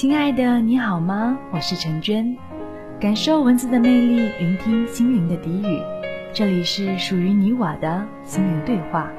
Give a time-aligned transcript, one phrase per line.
[0.00, 1.36] 亲爱的，你好吗？
[1.52, 2.34] 我是陈娟，
[2.98, 5.78] 感受文字的魅力，聆听心灵的低语。
[6.32, 9.12] 这里是属于你我的心灵对话。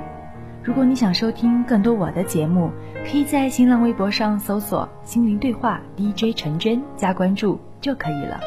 [0.64, 2.72] 如果你想收听更多我的节目，
[3.06, 8.40] 可以在新浪微博上搜索“心灵对话 DJ 陈娟”加关注就可以了。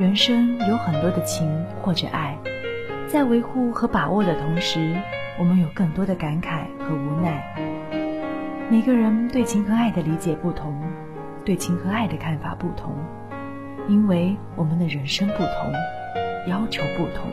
[0.00, 1.48] 人生有很多的情
[1.80, 2.36] 或者爱，
[3.06, 4.96] 在维护和把握的同时，
[5.38, 7.75] 我们有更多的感慨和无奈。
[8.68, 10.74] 每个人对情和爱的理解不同，
[11.44, 12.92] 对情和爱的看法不同，
[13.86, 15.72] 因为我们的人生不同，
[16.48, 17.30] 要求不同，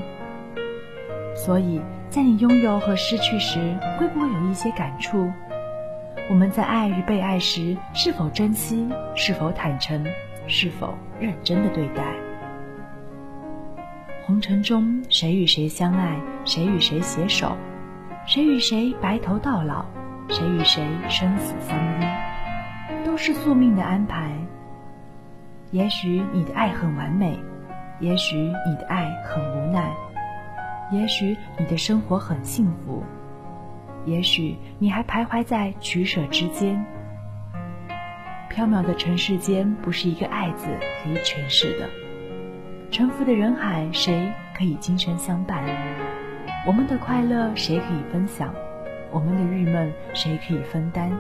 [1.36, 5.28] 所以在你拥有和失去时，会不会有一些感触？
[6.30, 8.88] 我们在爱与被爱时，是否珍惜？
[9.16, 10.06] 是否坦诚？
[10.46, 12.04] 是否认真的对待？
[14.28, 16.16] 红尘中，谁与谁相爱？
[16.46, 17.58] 谁与谁携手？
[18.28, 19.84] 谁与谁白头到老？
[20.30, 24.32] 谁与谁生死相依，都是宿命的安排。
[25.72, 27.38] 也许你的爱很完美，
[28.00, 29.92] 也许你的爱很无奈，
[30.92, 33.04] 也许你的生活很幸福，
[34.06, 36.84] 也许你还徘徊在取舍之间。
[38.52, 40.68] 缥缈的尘世间，不是一个“爱”字
[41.04, 41.90] 可以诠释的。
[42.92, 45.64] 沉浮的人海，谁可以今生相伴？
[46.68, 48.54] 我们的快乐，谁可以分享？
[49.14, 51.12] 我们的郁闷，谁可以分担？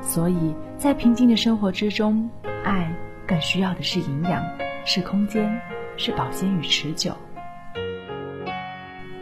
[0.00, 2.30] 所以在平静的生活之中，
[2.64, 2.90] 爱
[3.26, 4.42] 更需要的是营养，
[4.84, 5.60] 是空间，
[5.96, 7.12] 是保鲜与持久。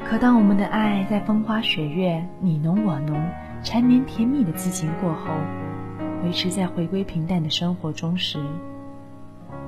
[0.05, 3.19] 可当我们的爱在风花雪月、你侬我侬、
[3.63, 5.33] 缠绵甜蜜的激情过后，
[6.25, 8.39] 维持在回归平淡的生活中时，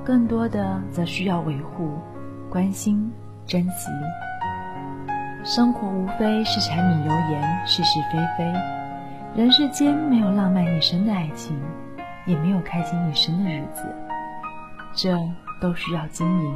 [0.03, 1.97] 更多的则需要维护、
[2.49, 3.11] 关心、
[3.45, 3.89] 珍惜。
[5.43, 8.53] 生活无非是柴米油盐、是是非非，
[9.35, 11.59] 人世间没有浪漫一生的爱情，
[12.25, 13.83] 也没有开心一生的日子，
[14.93, 15.17] 这
[15.59, 16.55] 都需要经营。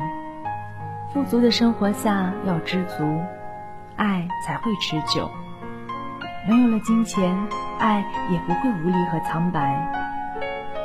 [1.12, 3.20] 富足的生活下要知足，
[3.96, 5.32] 爱才会持久。
[6.48, 7.36] 没有了金钱，
[7.80, 9.92] 爱也不会无力和苍白。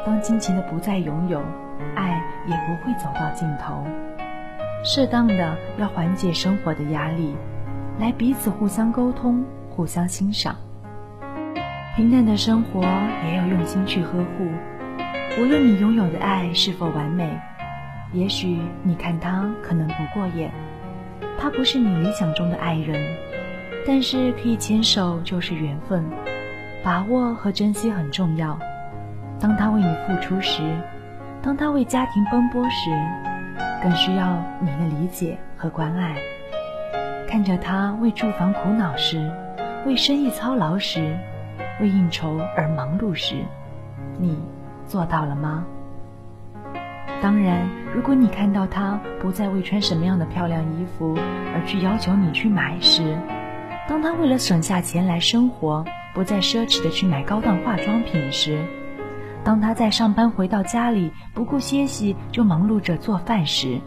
[0.07, 1.43] 当金钱的不再拥有，
[1.95, 3.87] 爱也不会走到尽头。
[4.83, 7.37] 适当的要缓解生活的压力。
[8.01, 10.57] 来彼此互相沟通，互相欣赏。
[11.95, 12.81] 平淡的生活
[13.27, 14.49] 也要用心去呵护。
[15.39, 17.31] 无论你拥有的爱是否完美，
[18.15, 20.51] 也许你看他可能不过眼，
[21.39, 22.99] 他不是你理想中的爱人，
[23.87, 26.03] 但是可以牵手就是缘分。
[26.83, 28.59] 把握和珍惜很重要。
[29.39, 30.63] 当他为你付出时，
[31.43, 32.91] 当他为家庭奔波时，
[33.83, 36.17] 更需要你的理解和关爱。
[37.31, 39.31] 看着他为住房苦恼时，
[39.87, 41.17] 为生意操劳时，
[41.81, 43.37] 为应酬而忙碌时，
[44.19, 44.37] 你
[44.89, 45.65] 做到了吗？
[47.23, 51.17] 当然，如果你看到他不再为穿什么样的漂亮衣服
[51.55, 53.17] 而去要求你去买时，
[53.89, 58.61] 当他为了省下钱来生活，不再奢侈的去买高档化妆品时，
[59.45, 63.79] 当他在上班回到家里不顾歇息就忙碌着做饭时，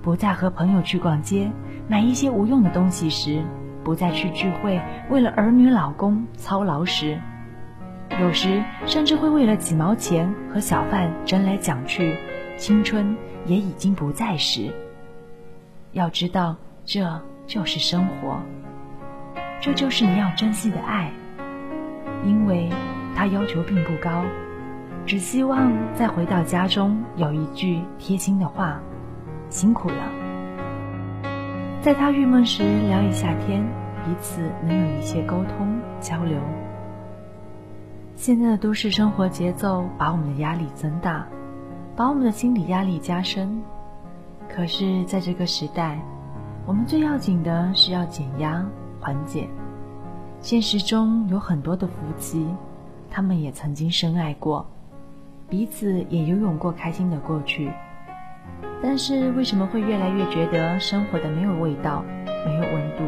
[0.00, 1.50] 不再和朋友去逛街。
[1.86, 3.42] 买一些无用的东西时，
[3.82, 4.80] 不再去聚会；
[5.10, 7.20] 为了儿女、老公操劳时，
[8.20, 12.16] 有时甚至会为了几毛钱和小贩争来讲去，
[12.56, 13.14] 青春
[13.44, 14.72] 也已经不在时。
[15.92, 18.38] 要知道，这就是生活，
[19.60, 21.10] 这就是你要珍惜的爱，
[22.24, 22.70] 因为
[23.14, 24.24] 他要求并不高，
[25.04, 28.80] 只希望在回到家中有一句贴心的话
[29.50, 30.10] ：“辛苦了。”
[31.84, 33.62] 在他郁闷时聊一下天，
[34.06, 36.40] 彼此能有一些沟通交流。
[38.16, 41.26] 现在的都市生活节奏把我们的压力增大，
[41.94, 43.60] 把我们的心理压力加深。
[44.48, 46.00] 可是，在这个时代，
[46.64, 48.64] 我们最要紧的是要减压
[48.98, 49.46] 缓解。
[50.40, 52.46] 现实中有很多的夫妻，
[53.10, 54.66] 他们也曾经深爱过，
[55.50, 57.70] 彼此也游泳过开心的过去。
[58.82, 62.04] 但是为什么会越来越觉得生活的没有味道，
[62.46, 63.04] 没有温度？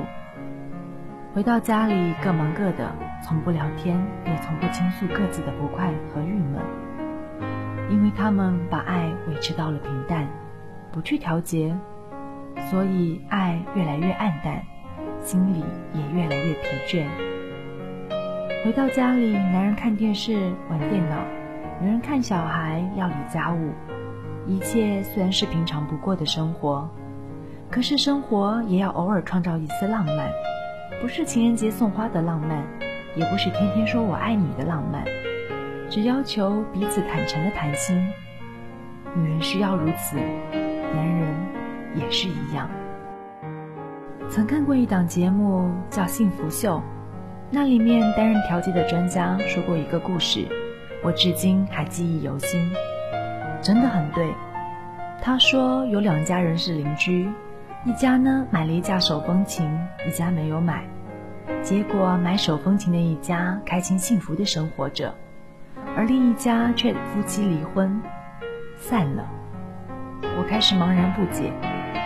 [1.35, 2.91] 回到家里各忙各的，
[3.23, 3.95] 从不聊天，
[4.25, 6.63] 也从不倾诉各自的不快和郁闷，
[7.91, 10.27] 因为他们把爱维持到了平淡，
[10.91, 11.77] 不去调节，
[12.71, 14.63] 所以爱越来越暗淡，
[15.21, 15.63] 心里
[15.93, 17.05] 也越来越疲倦。
[18.65, 21.19] 回到家里，男人看电视、玩电脑，
[21.83, 23.73] 女人看小孩、料理家务。
[24.47, 26.89] 一切虽然是平常不过的生活，
[27.71, 30.31] 可是生活也要偶尔创造一丝浪漫，
[31.03, 32.65] 不是情人节送花的浪漫，
[33.17, 35.05] 也不是天天说我爱你的浪漫，
[35.91, 37.97] 只要求彼此坦诚的谈心。
[39.17, 40.17] 女人需要如此，
[40.95, 41.35] 男人
[41.95, 42.69] 也是一样。
[44.29, 46.77] 曾看过一档节目叫《幸福秀》，
[47.51, 50.47] 那里面担任调解的专家说过一个故事，
[51.03, 52.71] 我至今还记忆犹新，
[53.63, 54.33] 真的很对。
[55.23, 57.29] 他说有两家人是邻居，
[57.85, 59.69] 一家呢买了一架手风琴，
[60.07, 60.85] 一家没有买。
[61.63, 65.13] 结果买手风琴的一家开心幸福的生活着，
[65.97, 68.01] 而另一家却夫妻离婚，
[68.77, 69.25] 散了。
[70.23, 71.53] 我开始茫然不解，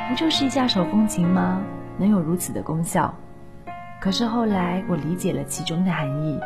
[0.09, 1.61] 不就是一架手风琴吗？
[1.99, 3.13] 能有如此的功效？
[4.01, 6.41] 可是后来我理解了其中的含义，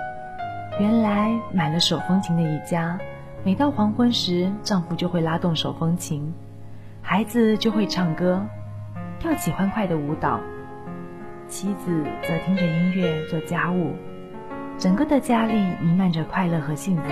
[0.80, 2.98] 原来买了手风琴的一家，
[3.46, 6.32] 每到黄昏时，丈夫就会拉动手风琴，
[7.02, 8.42] 孩子就会唱歌，
[9.20, 10.40] 跳起欢快的舞蹈。
[11.46, 13.92] 妻子则听着音乐做家务，
[14.78, 15.52] 整个的家里
[15.82, 17.02] 弥漫着快乐和幸福。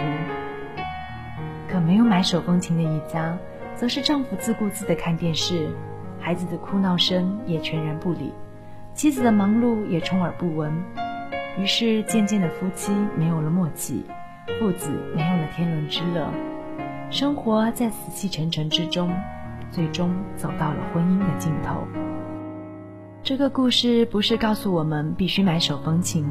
[1.68, 3.36] 可没有买手风琴的一家，
[3.76, 5.68] 则是丈夫自顾自地看电视，
[6.18, 8.32] 孩子的哭闹声也全然不理，
[8.94, 10.72] 妻子的忙碌也充耳不闻。
[11.58, 14.06] 于是渐渐的，夫妻没有了默契，
[14.58, 16.28] 父子没有了天伦之乐，
[17.10, 19.10] 生活在死气沉沉之中，
[19.70, 21.86] 最终走到了婚姻的尽头。
[23.22, 26.26] 这个故事不是告诉我们必须买手风琴，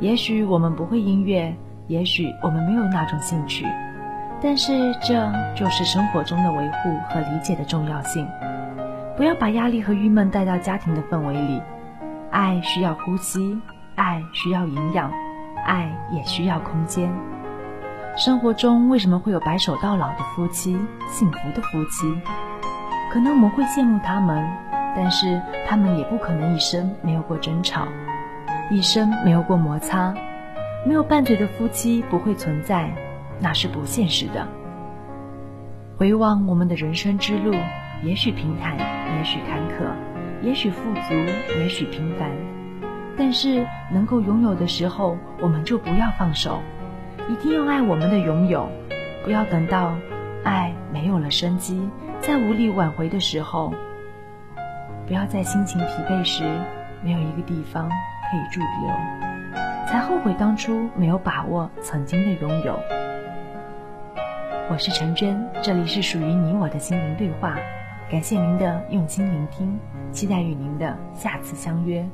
[0.00, 1.54] 也许我们不会音乐，
[1.88, 3.66] 也许我们没有那种兴趣，
[4.40, 8.26] 但是这就是生活中的维护和理解的重要性。
[9.14, 11.60] 不要把压力和郁闷带到家庭的氛围里。
[12.30, 13.58] 爱需要呼吸，
[13.94, 15.10] 爱需要营养，
[15.66, 17.12] 爱也需要空间。
[18.16, 20.78] 生活中为什么会有白首到老的夫妻，
[21.10, 22.18] 幸福的夫妻？
[23.12, 24.42] 可能我们会羡慕他们。
[24.98, 27.86] 但是他们也不可能一生没有过争吵，
[28.70, 30.14] 一生没有过摩擦，
[30.86, 32.90] 没有拌嘴的夫妻不会存在，
[33.38, 34.48] 那是不现实的。
[35.98, 37.54] 回望我们的人生之路，
[38.02, 39.84] 也许平坦，也许坎坷，
[40.42, 41.14] 也许富足，
[41.58, 42.30] 也许平凡，
[43.18, 46.60] 但是能够拥有的时候，我们就不要放手，
[47.28, 48.68] 一定要爱我们的拥有，
[49.24, 49.94] 不要等到
[50.44, 51.88] 爱没有了生机，
[52.20, 53.72] 在无力挽回的时候。
[55.06, 56.44] 不要在心情疲惫时，
[57.02, 62.78] 没有一个地方可以驻留，才后悔当初没有把握曾经的拥有。
[64.68, 67.56] 我是陈真，这里是属于你我的心灵对话，
[68.10, 69.78] 感谢您的用心聆听，
[70.10, 72.04] 期待与您的下次相约。